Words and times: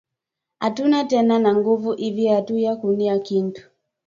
Atuna 0.59 0.99
tena 1.11 1.35
na 1.39 1.55
nguvu 1.55 1.91
ivi 2.07 2.25
atuya 2.37 2.73
kuria 2.79 3.15
kintu 3.27 3.61